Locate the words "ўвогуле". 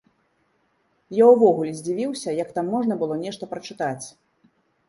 1.33-1.71